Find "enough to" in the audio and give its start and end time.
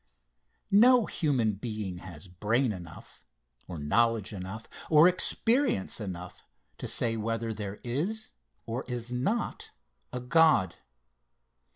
6.01-6.87